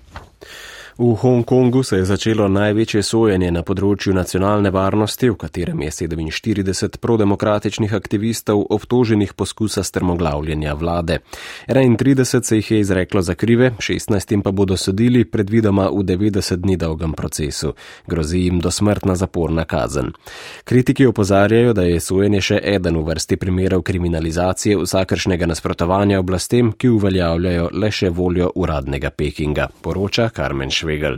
V 0.98 1.16
Hongkongu 1.16 1.84
se 1.84 1.98
je 1.98 2.06
začelo 2.08 2.46
največje 2.48 3.02
sojenje 3.04 3.50
na 3.52 3.66
področju 3.68 4.14
nacionalne 4.16 4.70
varnosti, 4.72 5.28
v 5.28 5.36
katerem 5.36 5.82
je 5.84 5.90
47 5.92 7.02
prodemokratičnih 7.04 7.92
aktivistov 7.92 8.62
obtoženih 8.72 9.34
poskusa 9.36 9.84
strmoglavljanja 9.84 10.72
vlade. 10.80 11.18
31 11.68 12.24
se 12.24 12.62
jih 12.62 12.70
je 12.72 12.80
izreklo 12.80 13.22
za 13.22 13.36
krive, 13.36 13.74
16 13.76 14.40
pa 14.40 14.54
bodo 14.56 14.78
sodili 14.78 15.26
predvidoma 15.26 15.90
v 15.92 16.06
90 16.08 16.64
dni 16.64 16.78
dolgem 16.80 17.12
procesu. 17.12 17.74
Grozi 18.08 18.46
jim 18.46 18.64
dosmrtna 18.64 19.18
zaporna 19.20 19.66
kazen. 19.66 20.14
Kritiki 20.64 21.10
opozarjajo, 21.12 21.74
da 21.74 21.84
je 21.84 22.00
sojenje 22.00 22.42
še 22.42 22.62
eden 22.64 23.02
v 23.02 23.04
vrsti 23.10 23.36
primerov 23.36 23.84
kriminalizacije 23.84 24.80
vsakršnega 24.80 25.52
nasprotovanja 25.52 26.24
oblastem, 26.24 26.72
ki 26.72 26.96
uveljavljajo 26.96 27.70
le 27.74 27.92
še 27.92 28.16
voljo 28.16 28.54
uradnega 28.56 29.12
Pekinga, 29.12 29.68
poroča 29.84 30.32
Karmen 30.32 30.72
Šved. 30.72 30.85
பேசுவீர்கள் 30.86 31.18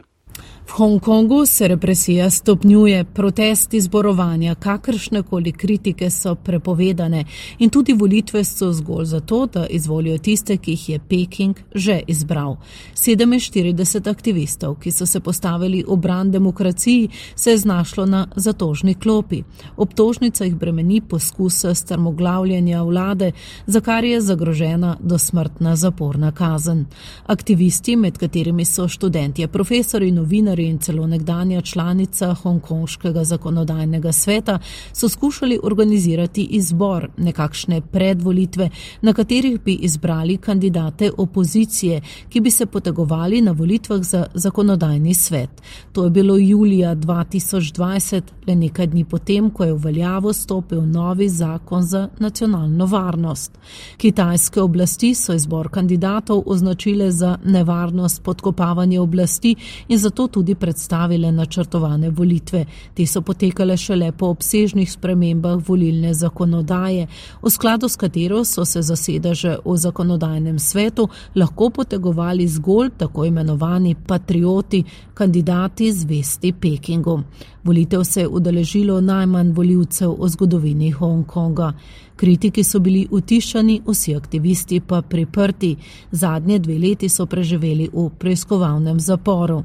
V 0.67 0.71
Hongkongu 0.71 1.45
se 1.45 1.67
represija 1.67 2.29
stopnjuje, 2.29 3.03
protesti 3.03 3.81
zborovanja, 3.81 4.55
kakršne 4.55 5.24
koli 5.24 5.51
kritike 5.51 6.09
so 6.09 6.36
prepovedane 6.36 7.24
in 7.59 7.69
tudi 7.69 7.93
volitve 7.93 8.43
so 8.43 8.74
zgolj 8.74 9.05
zato, 9.05 9.45
da 9.45 9.67
izvolijo 9.67 10.17
tiste, 10.17 10.57
ki 10.57 10.71
jih 10.71 10.89
je 10.89 11.00
Peking 11.00 11.55
že 11.75 12.01
izbral. 12.07 12.57
47 12.95 14.09
aktivistov, 14.09 14.75
ki 14.75 14.91
so 14.91 15.05
se 15.05 15.19
postavili 15.19 15.83
v 15.88 15.95
bran 15.95 16.31
demokraciji, 16.31 17.09
se 17.36 17.51
je 17.51 17.57
znašlo 17.57 18.05
na 18.05 18.27
zatožni 18.36 18.93
klopi. 18.93 19.43
Obtožnica 19.77 20.45
jih 20.45 20.55
bremeni 20.55 21.01
poskusa 21.01 21.75
strmoglavljanja 21.75 22.83
vlade, 22.83 23.31
za 23.67 23.81
kar 23.81 24.03
je 24.03 24.21
zagrožena 24.21 24.97
dosmrtna 25.00 25.75
zaporna 25.75 26.31
kazen. 26.31 26.86
Aktivisti, 27.25 27.95
med 27.95 28.17
katerimi 28.17 28.65
so 28.65 28.88
študentje, 28.88 29.47
profesori, 29.47 30.12
novinari, 30.57 30.67
in 30.67 30.79
celo 30.79 31.07
nekdanja 31.07 31.61
članica 31.61 32.33
Hongkonškega 32.33 33.23
zakonodajnega 33.23 34.11
sveta 34.11 34.59
so 34.93 35.09
skušali 35.09 35.59
organizirati 35.63 36.43
izbor 36.43 37.09
nekakšne 37.17 37.81
predvolitve, 37.81 38.69
na 39.01 39.13
katerih 39.13 39.59
bi 39.63 39.73
izbrali 39.73 40.37
kandidate 40.37 41.11
opozicije, 41.17 42.01
ki 42.29 42.41
bi 42.41 42.51
se 42.51 42.65
potegovali 42.65 43.41
na 43.41 43.51
volitvah 43.51 44.01
za 44.01 44.25
zakonodajni 44.33 45.13
svet. 45.13 45.49
To 45.93 46.03
je 46.03 46.09
bilo 46.09 46.37
julija 46.37 46.95
2020, 46.95 48.21
le 48.47 48.55
nekaj 48.55 48.87
dni 48.87 49.05
potem, 49.05 49.49
ko 49.49 49.63
je 49.63 49.73
v 49.73 49.77
veljavo 49.77 50.33
stopil 50.33 50.81
novi 50.81 51.29
zakon 51.29 51.83
za 51.83 52.09
nacionalno 52.19 52.85
varnost. 52.85 53.51
Kitajske 53.97 54.61
oblasti 54.61 55.13
so 55.15 55.33
izbor 55.33 55.69
kandidatov 55.69 56.43
označile 56.45 57.11
za 57.11 57.37
nevarnost 57.45 58.23
podkopavanja 58.23 59.01
oblasti 59.01 59.55
in 59.87 59.97
zato 59.97 60.27
tudi 60.27 60.47
tudi 60.48 60.56
predstavile 60.56 61.32
načrtovane 61.32 62.10
volitve. 62.10 62.66
Te 62.94 63.06
so 63.06 63.22
potekale 63.22 63.77
šele 63.77 64.12
po 64.12 64.30
obsežnih 64.32 64.92
spremembah 64.92 65.60
volilne 65.68 66.13
zakonodaje, 66.13 67.08
v 67.42 67.50
skladu 67.50 67.89
s 67.89 67.96
katero 67.96 68.46
so 68.46 68.66
se 68.66 68.82
zasedaže 68.82 69.58
v 69.66 69.77
zakonodajnem 69.77 70.60
svetu 70.60 71.10
lahko 71.36 71.70
potegovali 71.70 72.48
zgolj 72.48 72.89
tako 72.98 73.25
imenovani 73.25 73.96
patrioti, 74.08 74.84
kandidati 75.13 75.92
zvesti 75.92 76.54
Pekingu. 76.54 77.24
Volitev 77.63 78.04
se 78.04 78.22
je 78.22 78.27
udeležilo 78.27 79.01
najmanj 79.01 79.51
voljivcev 79.51 80.16
v 80.20 80.30
zgodovini 80.30 80.92
Hongkonga. 80.92 81.74
Kritiki 82.18 82.63
so 82.63 82.80
bili 82.80 83.08
utišani, 83.12 83.82
vsi 83.88 84.16
aktivisti 84.16 84.80
pa 84.80 85.01
priprti. 85.01 85.75
Zadnje 86.12 86.60
dve 86.60 86.80
leti 86.80 87.10
so 87.10 87.25
preživeli 87.25 87.89
v 87.94 88.10
preiskovalnem 88.20 89.00
zaporu. 89.00 89.63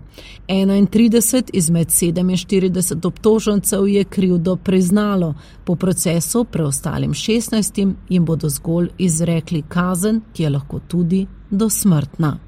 31 0.72 1.50
izmed 1.52 1.88
47 1.88 3.06
obtožencev 3.06 3.88
je 3.88 4.04
krivdo 4.04 4.56
priznalo, 4.56 5.34
po 5.64 5.76
procesu 5.76 6.44
preostalim 6.44 7.12
16 7.12 7.94
jim 8.08 8.24
bodo 8.24 8.48
zgolj 8.48 8.88
izrekli 8.98 9.62
kazen, 9.68 10.20
ki 10.32 10.42
je 10.42 10.50
lahko 10.50 10.80
tudi 10.88 11.26
dosmrtna. 11.50 12.38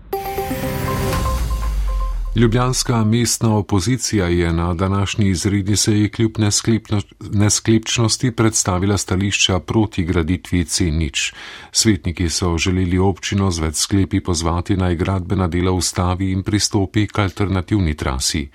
Ljubljanska 2.36 3.04
mestna 3.04 3.56
opozicija 3.56 4.26
je 4.26 4.52
na 4.52 4.74
današnji 4.74 5.28
izredni 5.28 5.76
seji 5.76 6.08
kljub 6.08 6.32
nesklepčnosti 7.32 8.30
predstavila 8.30 8.98
stališča 8.98 9.60
proti 9.60 10.04
graditvi 10.04 10.64
C0. 10.64 11.34
Svetniki 11.72 12.28
so 12.28 12.58
želeli 12.58 12.98
občino 12.98 13.50
z 13.50 13.60
več 13.60 13.76
sklepi 13.76 14.20
pozvati 14.20 14.76
naj 14.76 14.96
gradbena 14.96 15.48
dela 15.48 15.72
ustavi 15.72 16.32
in 16.32 16.42
pristopi 16.42 17.06
k 17.06 17.18
alternativni 17.18 17.94
trasi. 17.94 18.48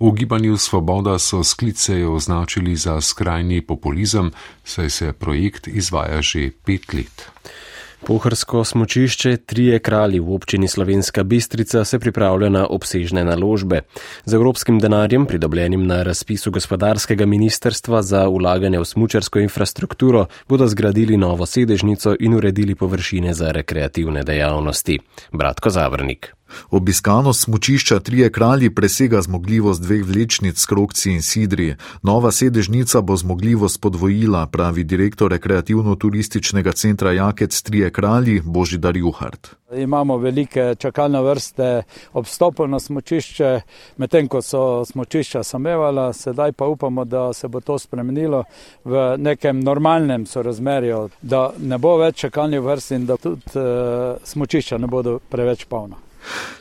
V 0.00 0.12
gibanju 0.12 0.56
Svoboda 0.56 1.18
so 1.18 1.44
sklice 1.44 2.06
označili 2.06 2.76
za 2.76 3.00
skrajni 3.00 3.60
populizem, 3.60 4.30
saj 4.64 4.90
se 4.90 5.12
projekt 5.12 5.66
izvaja 5.68 6.22
že 6.22 6.50
pet 6.64 6.92
let. 6.92 7.30
Pohrsko 8.06 8.64
smočišče 8.64 9.36
Trije 9.36 9.78
kralji 9.78 10.20
v 10.20 10.34
občini 10.34 10.68
Slovenska 10.68 11.22
Bistrica 11.22 11.84
se 11.84 11.98
pripravlja 11.98 12.48
na 12.48 12.66
obsežne 12.66 13.24
naložbe. 13.24 13.80
Z 14.24 14.34
evropskim 14.34 14.78
denarjem, 14.78 15.26
pridobljenim 15.26 15.86
na 15.86 16.02
razpisu 16.02 16.50
gospodarskega 16.50 17.26
ministerstva 17.26 18.02
za 18.02 18.28
ulaganje 18.28 18.78
v 18.78 18.84
smučarsko 18.84 19.38
infrastrukturo, 19.38 20.26
bodo 20.48 20.66
zgradili 20.66 21.16
novo 21.16 21.46
sedežnico 21.46 22.16
in 22.20 22.34
uredili 22.34 22.74
površine 22.74 23.34
za 23.34 23.50
rekreativne 23.50 24.22
dejavnosti. 24.22 24.98
Bratko 25.32 25.70
Zavrnik. 25.70 26.34
Obiskanost 26.70 27.40
smučišča 27.40 28.00
Trije 28.00 28.30
kralji 28.30 28.70
presega 28.70 29.22
zmogljivost 29.22 29.82
dveh 29.82 30.04
vlečnic 30.04 30.66
Krokci 30.66 31.12
in 31.12 31.22
Sidri. 31.22 31.74
Nova 32.02 32.32
sedežnica 32.32 33.00
bo 33.00 33.16
zmogljivost 33.16 33.80
podvojila, 33.80 34.46
pravi 34.46 34.84
direktor 34.84 35.30
rekreativno-turističnega 35.30 36.72
centra 36.72 37.12
Jakec 37.12 37.62
Trije 37.62 37.90
kralji 37.90 38.42
Božidar 38.44 38.96
Juhart. 38.96 39.54
Imamo 39.76 40.16
velike 40.16 40.74
čakalne 40.78 41.22
vrste 41.22 41.82
obstopov 42.12 42.68
na 42.68 42.80
smočišče, 42.80 43.60
medtem 43.96 44.28
ko 44.28 44.42
so 44.42 44.84
smočišča 44.84 45.42
samevala, 45.42 46.12
sedaj 46.12 46.52
pa 46.52 46.66
upamo, 46.66 47.04
da 47.04 47.32
se 47.32 47.48
bo 47.48 47.60
to 47.60 47.78
spremenilo 47.78 48.44
v 48.84 49.16
nekem 49.18 49.60
normalnem 49.60 50.26
sorazmerju, 50.26 51.08
da 51.22 51.52
ne 51.58 51.78
bo 51.78 51.96
več 51.98 52.16
čakalnih 52.26 52.60
vrst 52.60 52.90
in 52.90 53.06
da 53.06 53.16
tudi 53.16 53.42
uh, 53.54 54.16
smočišča 54.24 54.78
ne 54.78 54.86
bodo 54.86 55.18
preveč 55.28 55.64
polna. 55.64 55.96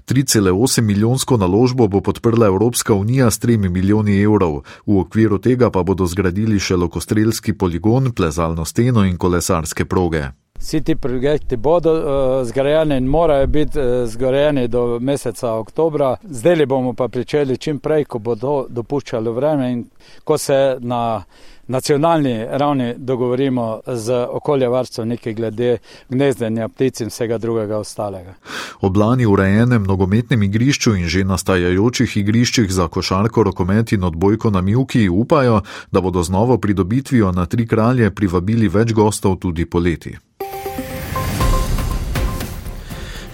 3,8 0.07 0.81
milijonsko 0.81 1.37
naložbo 1.37 1.87
bo 1.87 2.01
podprla 2.01 2.45
Evropska 2.45 2.93
unija 2.93 3.31
s 3.31 3.39
3 3.39 3.69
milijoni 3.69 4.21
evrov, 4.21 4.61
v 4.85 4.99
okviru 4.99 5.37
tega 5.37 5.69
pa 5.69 5.83
bodo 5.83 6.05
zgradili 6.05 6.59
še 6.59 6.75
lokostrelski 6.75 7.53
poligon, 7.53 8.11
plezalno 8.11 8.65
steno 8.65 9.05
in 9.05 9.17
kolesarske 9.17 9.85
proge. 9.85 10.29
Vsi 10.59 10.81
ti 10.81 10.95
projekti 10.95 11.57
bodo 11.57 11.93
uh, 11.93 12.47
zgrajeni 12.47 12.97
in 12.97 13.05
morajo 13.05 13.47
biti 13.47 13.79
uh, 13.79 13.85
zgrajeni 14.07 14.67
do 14.67 14.99
meseca 14.99 15.53
oktobra. 15.53 16.15
Zdaj 16.23 16.65
bomo 16.65 16.93
pa 16.93 17.07
pričeli 17.07 17.57
čim 17.57 17.79
prej, 17.79 18.05
ko 18.05 18.19
bo 18.19 18.35
to 18.35 18.65
dopuščalo 18.69 19.31
vreme 19.31 19.71
in 19.71 19.83
ko 20.23 20.37
se 20.37 20.77
na 20.79 21.23
nacionalni 21.67 22.45
ravni 22.49 22.93
dogovorimo 22.97 23.81
z 23.87 24.13
okoljevarstveniki 24.29 25.33
glede 25.33 25.77
gnezdenja 26.09 26.67
ptic 26.67 26.99
in 26.99 27.07
vsega 27.07 27.37
drugega 27.37 27.77
ostalega. 27.77 28.33
Oblani 28.81 29.25
urejenem 29.25 29.83
nogometnem 29.83 30.43
igrišču 30.43 30.95
in 30.95 31.07
že 31.07 31.23
nastajajočih 31.23 32.17
igriščih 32.17 32.73
za 32.73 32.87
košarko, 32.87 33.43
rokomet 33.43 33.91
in 33.91 34.03
odbojko 34.03 34.49
na 34.49 34.61
Mjuki 34.61 35.09
upajo, 35.09 35.61
da 35.91 36.01
bodo 36.01 36.23
z 36.23 36.29
novo 36.29 36.57
pridobitvijo 36.57 37.31
na 37.31 37.45
tri 37.45 37.67
kralje 37.67 38.11
privabili 38.11 38.67
več 38.67 38.93
gostov 38.93 39.35
tudi 39.35 39.65
poleti. 39.65 40.17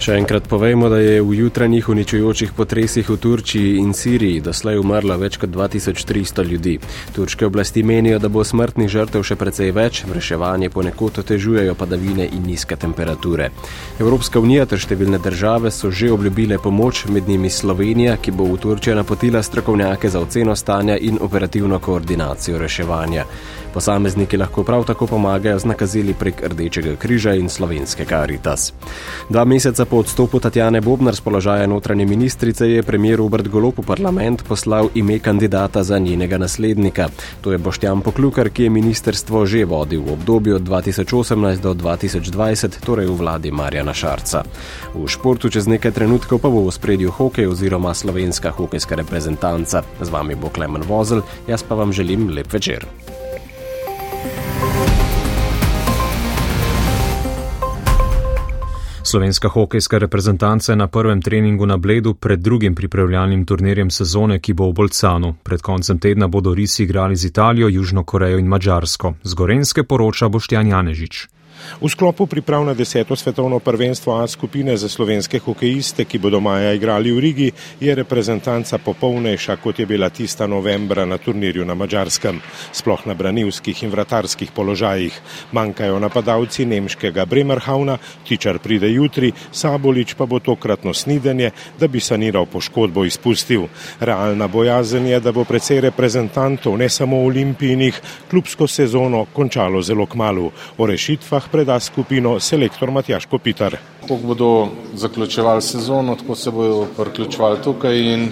Še 0.00 0.14
enkrat 0.16 0.46
povejmo, 0.48 0.88
da 0.88 0.96
je 0.96 1.18
v 1.20 1.34
jutranjih 1.36 1.88
uničujočih 1.92 2.54
potresih 2.56 3.04
v 3.04 3.18
Turčiji 3.20 3.74
in 3.82 3.90
Siriji 3.92 4.38
doslej 4.40 4.78
umrlo 4.80 5.18
več 5.20 5.36
kot 5.36 5.52
2300 5.52 6.40
ljudi. 6.48 6.78
Turške 7.12 7.44
oblasti 7.44 7.82
menijo, 7.84 8.16
da 8.16 8.30
bo 8.32 8.40
smrtnih 8.40 8.88
žrtev 8.88 9.26
še 9.28 9.36
precej 9.36 9.74
več, 9.76 10.00
reševanje 10.08 10.70
ponekod 10.72 11.20
otežujejo 11.20 11.76
padavine 11.76 12.24
in 12.32 12.48
nizke 12.48 12.80
temperature. 12.80 13.50
Evropska 14.00 14.40
unija 14.40 14.64
ter 14.64 14.80
številne 14.80 15.20
države 15.20 15.68
so 15.68 15.92
že 15.92 16.08
obljubile 16.16 16.56
pomoč, 16.56 17.04
med 17.12 17.28
njimi 17.28 17.52
Slovenija, 17.52 18.16
ki 18.16 18.32
bo 18.32 18.48
v 18.48 18.56
Turčijo 18.56 18.96
napotila 18.96 19.44
strokovnjake 19.44 20.08
za 20.08 20.24
oceno 20.24 20.56
stanja 20.56 20.96
in 20.96 21.20
operativno 21.20 21.76
koordinacijo 21.76 22.56
reševanja. 22.56 23.28
Posamezniki 23.74 24.36
lahko 24.36 24.64
prav 24.64 24.84
tako 24.84 25.06
pomagajo 25.06 25.58
z 25.58 25.64
nakazili 25.64 26.14
prek 26.14 26.42
Rdečega 26.42 26.96
križa 26.96 27.34
in 27.34 27.48
slovenske 27.48 28.04
karitas. 28.04 28.72
Dva 29.28 29.44
meseca 29.44 29.84
po 29.84 30.02
odstopu 30.02 30.40
Tatjane 30.40 30.80
Bobnar 30.80 31.14
z 31.14 31.20
položaja 31.20 31.66
notranje 31.66 32.06
ministrice 32.06 32.70
je 32.70 32.82
premijer 32.82 33.18
Robert 33.18 33.48
Golop 33.48 33.78
v 33.78 33.86
parlament 33.86 34.44
poslal 34.48 34.88
ime 34.94 35.18
kandidata 35.18 35.82
za 35.82 35.98
njenega 35.98 36.38
naslednika. 36.38 37.08
To 37.40 37.52
je 37.52 37.58
Boštjan 37.58 38.00
Poklukar, 38.00 38.50
ki 38.50 38.62
je 38.62 38.70
ministerstvo 38.70 39.46
že 39.46 39.64
vodil 39.64 40.02
v 40.02 40.12
obdobju 40.12 40.56
od 40.56 40.62
2018 40.62 41.60
do 41.60 41.74
2020, 41.74 42.80
torej 42.84 43.06
v 43.06 43.16
vladi 43.16 43.50
Marjana 43.50 43.94
Šarca. 43.94 44.42
V 44.94 45.06
športu 45.06 45.50
čez 45.50 45.68
nekaj 45.68 45.92
trenutkov 45.92 46.42
pa 46.42 46.48
bo 46.48 46.66
v 46.66 46.74
spredju 46.74 47.10
hokej 47.10 47.46
oziroma 47.46 47.94
slovenska 47.94 48.50
hokejska 48.50 48.96
reprezentanca. 48.96 49.82
Z 50.00 50.08
vami 50.08 50.34
bo 50.34 50.48
Klemen 50.48 50.82
Vozel, 50.82 51.22
jaz 51.46 51.62
pa 51.62 51.74
vam 51.74 51.92
želim 51.92 52.28
lep 52.34 52.52
večer. 52.52 52.86
Slovenska 59.10 59.48
hokejska 59.48 59.98
reprezentanca 59.98 60.72
je 60.72 60.76
na 60.76 60.86
prvem 60.86 61.22
treningu 61.22 61.66
na 61.66 61.76
Bledu 61.76 62.14
pred 62.14 62.40
drugim 62.40 62.74
pripravljalnim 62.74 63.44
turnirjem 63.46 63.90
sezone, 63.90 64.38
ki 64.38 64.52
bo 64.52 64.68
v 64.70 64.72
Bolcanu. 64.72 65.34
Pred 65.42 65.62
koncem 65.62 65.98
tedna 65.98 66.28
bodo 66.28 66.54
risi 66.54 66.82
igrali 66.82 67.16
z 67.16 67.24
Italijo, 67.24 67.68
Južno 67.68 68.04
Korejo 68.04 68.38
in 68.38 68.46
Mačarsko. 68.46 69.14
Z 69.22 69.34
Gorenske 69.34 69.82
poroča 69.82 70.28
Boštjan 70.28 70.66
Janežič. 70.66 71.26
V 71.80 71.88
sklopu 71.88 72.26
priprav 72.26 72.64
na 72.64 72.74
deseto 72.74 73.16
svetovno 73.16 73.58
prvenstvo 73.58 74.20
A 74.20 74.26
skupine 74.26 74.76
za 74.76 74.88
slovenske 74.88 75.38
hokejiste, 75.38 76.04
ki 76.04 76.18
bodo 76.18 76.40
maja 76.40 76.72
igrali 76.72 77.12
v 77.12 77.18
Rigi, 77.18 77.52
je 77.80 77.94
reprezentanca 77.94 78.78
popolnejša, 78.78 79.56
kot 79.56 79.78
je 79.78 79.86
bila 79.86 80.10
tista 80.10 80.46
novembra 80.46 81.04
na 81.04 81.18
turnirju 81.18 81.64
na 81.64 81.74
Mačarskem, 81.74 82.40
sploh 82.72 83.06
na 83.06 83.14
branilskih 83.14 83.82
in 83.82 83.90
vratarskih 83.90 84.52
položajih. 84.52 85.14
Manjkajo 85.52 85.98
napadalci 85.98 86.64
nemškega 86.64 87.24
Bremerhauna, 87.24 87.98
tičar 88.24 88.58
pride 88.58 88.90
jutri, 88.92 89.32
Sabolič 89.52 90.14
pa 90.14 90.26
bo 90.26 90.38
tokratno 90.38 90.94
snidenje, 90.94 91.50
da 91.80 91.88
bi 91.88 92.00
saniral 92.00 92.46
poškodbo 92.46 93.04
izpustil. 93.04 93.68
Realna 94.00 94.48
bojazen 94.48 95.06
je, 95.06 95.20
da 95.20 95.32
bo 95.32 95.44
precej 95.44 95.80
reprezentantov, 95.80 96.78
ne 96.78 96.88
samo 96.88 97.20
olimpijnih, 97.24 98.00
klubsko 98.30 98.66
sezono 98.66 99.26
končalo 99.32 99.82
zelo 99.82 100.06
kmalo. 100.06 100.50
O 100.78 100.86
rešitvah 100.86 101.49
preda 101.52 101.80
skupino 101.80 102.40
selektor 102.40 102.90
Matjaš 102.90 103.26
Kopitar. 103.26 103.76
Ko 104.08 104.16
bodo 104.16 104.68
zaključevali 104.94 105.62
sezono, 105.62 106.14
tako 106.16 106.34
se 106.34 106.50
bodo 106.50 106.86
priključevali 106.96 107.62
tukaj 107.64 107.98
in 107.98 108.30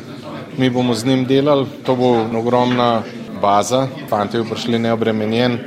mi 0.59 0.71
bomo 0.71 0.95
z 0.95 1.07
njim 1.07 1.25
delali. 1.25 1.67
To 1.87 1.97
bo 1.97 2.11
ogromna 2.39 3.03
baza, 3.43 3.87
fanti 4.09 4.39
bodo 4.39 4.51
prišli 4.51 4.79
neobremenjen, 4.79 5.59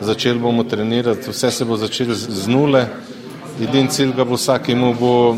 začeli 0.00 0.38
bomo 0.38 0.64
trenirati, 0.64 1.30
vse 1.30 1.50
se 1.50 1.64
bo 1.64 1.76
začelo 1.76 2.14
z 2.14 2.48
nule. 2.48 2.86
Edin 3.62 3.88
cilj 3.88 4.12
ga 4.16 4.24
bo 4.24 4.36
vsak 4.38 4.68
imel 4.68 4.94
bo 4.94 5.36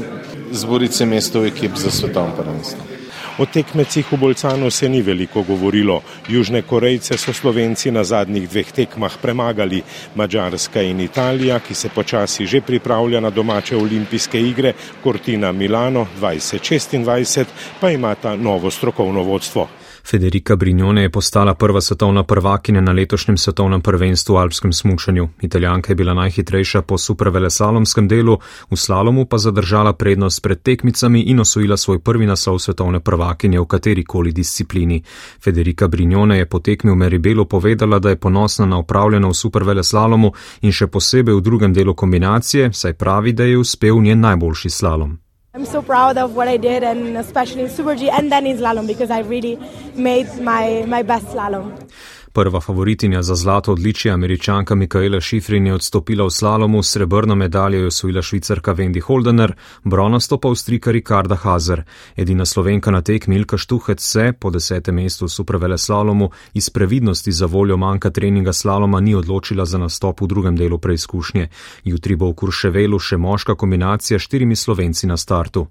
zboriti 0.53 0.95
se 0.95 1.07
mesto 1.07 1.41
v 1.41 1.47
ekip 1.47 1.77
za 1.77 1.91
svetovno 1.91 2.35
prvenstvo. 2.37 3.00
O 3.41 3.47
tekmecih 3.49 4.05
v 4.13 4.17
Bolcanu 4.21 4.69
se 4.71 4.89
ni 4.89 5.01
veliko 5.03 5.41
govorilo. 5.43 6.03
Južne 6.29 6.61
Korejce 6.63 7.17
so 7.17 7.33
Slovenci 7.33 7.89
na 7.91 8.05
zadnjih 8.05 8.45
dveh 8.45 8.73
tekmah 8.73 9.17
premagali. 9.17 9.81
Mačarska 10.15 10.83
in 10.85 11.01
Italija, 11.01 11.57
ki 11.65 11.75
se 11.75 11.89
počasi 11.89 12.47
že 12.47 12.61
pripravlja 12.61 13.21
na 13.21 13.31
domače 13.31 13.77
olimpijske 13.77 14.41
igre, 14.41 14.75
Cortina 15.03 15.53
Milano 15.53 16.07
2026, 16.21 17.45
pa 17.81 17.91
imata 17.91 18.37
novo 18.37 18.71
strokovno 18.71 19.23
vodstvo. 19.23 19.69
Federica 20.05 20.57
Brignone 20.57 21.03
je 21.03 21.11
postala 21.11 21.55
prva 21.55 21.81
svetovna 21.81 22.25
prvakinja 22.25 22.81
na 22.81 22.93
letošnjem 22.93 23.37
svetovnem 23.37 23.81
prvenstvu 23.81 24.35
v 24.35 24.39
alpskem 24.39 24.73
smučanju. 24.73 25.29
Italijanka 25.41 25.93
je 25.93 25.97
bila 25.97 26.15
najhitrejša 26.15 26.83
po 26.83 26.99
supervelesalomskem 26.99 28.09
delu, 28.09 28.39
v 28.71 28.77
slalomu 28.77 29.25
pa 29.27 29.39
zadržala 29.39 29.93
prednost 29.93 30.43
pred 30.43 30.63
tekmicami 30.63 31.21
in 31.21 31.41
osvojila 31.41 31.77
svoj 31.77 31.99
prvi 31.99 32.27
naslov 32.27 32.59
svetovne 32.59 33.01
prvakinje 33.01 33.61
v 33.61 33.67
kateri 33.67 34.05
koli 34.05 34.33
disciplini. 34.33 35.03
Federica 35.45 35.89
Brignone 35.89 36.39
je 36.39 36.47
po 36.47 36.59
tekmi 36.59 36.91
v 36.91 36.97
Meribelu 36.97 37.45
povedala, 37.45 37.99
da 37.99 38.11
je 38.11 38.17
ponosna 38.17 38.67
na 38.67 38.79
upravljeno 38.79 39.29
v 39.29 39.35
superveleslalomu 39.35 40.33
in 40.61 40.73
še 40.73 40.87
posebej 40.87 41.35
v 41.35 41.41
drugem 41.41 41.73
delu 41.73 41.95
kombinacije, 41.95 42.73
saj 42.73 42.93
pravi, 42.93 43.33
da 43.33 43.45
je 43.45 43.59
uspel 43.59 44.01
njen 44.03 44.21
najboljši 44.21 44.71
slalom. 44.71 45.19
I'm 45.61 45.67
so 45.67 45.83
proud 45.83 46.17
of 46.17 46.37
what 46.37 46.49
I 46.49 46.57
did, 46.57 46.83
and 46.83 47.19
especially 47.19 47.65
in 47.65 47.69
Super 47.69 47.95
G 47.95 48.09
and 48.09 48.33
then 48.33 48.47
in 48.47 48.57
slalom 48.57 48.87
because 48.87 49.11
I 49.11 49.19
really 49.19 49.59
made 49.95 50.27
my, 50.41 50.87
my 50.89 51.03
best 51.03 51.27
slalom. 51.27 51.87
Prva 52.33 52.61
favoritinja 52.61 53.23
za 53.23 53.35
zlato 53.35 53.73
odličje, 53.73 54.13
američanka 54.13 54.75
Mikaela 54.75 55.21
Šifrin, 55.21 55.67
je 55.67 55.75
odstopila 55.75 56.25
v 56.25 56.31
slalomu, 56.31 56.83
srebrno 56.83 57.35
medaljo 57.35 57.79
je 57.79 57.87
osvojila 57.87 58.23
švicarka 58.23 58.75
Wendy 58.75 59.01
Holdener, 59.01 59.53
bronasto 59.85 60.39
pa 60.39 60.49
avstrika 60.49 60.91
Ricarda 60.91 61.35
Hazer. 61.35 61.83
Edina 62.17 62.47
slovenka 62.47 62.91
na 62.91 63.03
tek 63.03 63.27
Milka 63.27 63.59
Štuhec 63.59 64.01
se, 64.01 64.33
po 64.41 64.51
desetem 64.51 64.95
mestu 64.95 65.25
v 65.25 65.29
supervele 65.29 65.79
slalomu, 65.79 66.31
iz 66.55 66.71
previdnosti 66.71 67.33
za 67.33 67.47
voljo 67.47 67.77
manjka 67.77 68.11
treninga 68.11 68.53
slaloma 68.53 69.01
ni 69.01 69.15
odločila 69.15 69.65
za 69.65 69.79
nastop 69.79 70.21
v 70.21 70.27
drugem 70.27 70.57
delu 70.57 70.79
preizkušnje. 70.79 71.49
Jutri 71.85 72.17
bo 72.17 72.31
v 72.31 72.35
Kurševelu 72.35 72.99
še 72.99 73.17
moška 73.17 73.55
kombinacija 73.55 74.19
s 74.19 74.23
štirimi 74.23 74.57
slovenci 74.57 75.07
na 75.07 75.17
startu. 75.17 75.67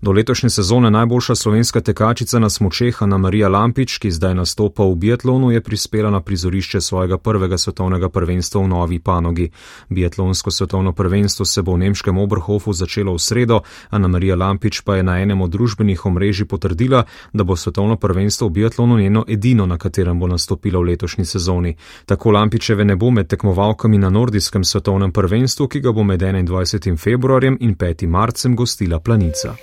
Do 0.00 0.12
letošnje 0.12 0.50
sezone 0.50 0.90
najboljša 0.90 1.34
slovenska 1.34 1.80
tekačica 1.80 2.38
na 2.38 2.50
smočeh 2.50 3.02
Ana 3.02 3.18
Marija 3.18 3.48
Lampič, 3.48 3.98
ki 3.98 4.10
zdaj 4.10 4.34
nastopa 4.34 4.84
v 4.84 4.94
biatlonu, 4.96 5.50
je 5.50 5.60
prispela 5.90 6.10
na 6.10 6.20
prizorišče 6.20 6.80
svojega 6.80 7.18
prvega 7.18 7.58
svetovnega 7.58 8.08
prvenstva 8.08 8.60
v 8.62 8.68
novi 8.68 8.98
panogi. 8.98 9.50
Biatlonsko 9.88 10.50
svetovno 10.50 10.92
prvenstvo 10.92 11.44
se 11.44 11.62
bo 11.62 11.74
v 11.74 11.78
nemškem 11.78 12.18
Oberhofu 12.18 12.72
začelo 12.72 13.14
v 13.14 13.18
sredo, 13.18 13.60
Ana 13.90 14.08
Marija 14.08 14.36
Lampič 14.36 14.80
pa 14.80 14.96
je 14.96 15.02
na 15.02 15.18
enem 15.18 15.40
od 15.40 15.50
družbenih 15.50 16.06
omrežij 16.06 16.46
potrdila, 16.46 17.04
da 17.32 17.44
bo 17.44 17.56
svetovno 17.56 17.96
prvenstvo 17.96 18.48
v 18.48 18.50
biatlonu 18.50 18.98
njeno 18.98 19.24
edino, 19.28 19.66
na 19.66 19.78
katerem 19.78 20.20
bo 20.20 20.26
nastopila 20.26 20.78
v 20.78 20.82
letošnji 20.82 21.24
sezoni. 21.24 21.74
Tako 22.06 22.30
Lampičeve 22.30 22.84
ne 22.84 22.96
bo 22.96 23.10
med 23.10 23.26
tekmovalkami 23.26 23.98
na 23.98 24.10
nordijskem 24.10 24.64
svetovnem 24.64 25.12
prvenstvu, 25.12 25.68
ki 25.68 25.80
ga 25.80 25.92
bo 25.92 26.04
med 26.04 26.22
21. 26.22 26.98
februarjem 26.98 27.58
in 27.60 27.74
5. 27.74 28.06
marcem 28.06 28.56
gostila 28.56 29.00
planica. 29.00 29.56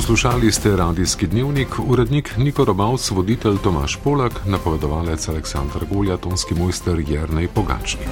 Poslušali 0.00 0.52
ste 0.52 0.76
radijski 0.76 1.26
dnevnik, 1.26 1.68
urednik 1.88 2.36
Niko 2.36 2.64
Robavc, 2.64 3.10
voditelj 3.10 3.58
Tomaš 3.64 3.98
Polak, 4.04 4.32
napovedovalec 4.46 5.28
Aleksandr 5.28 5.84
Golja, 5.92 6.16
tonski 6.16 6.54
mojster 6.54 7.04
Jrnej 7.08 7.48
Pogačnik. 7.48 8.08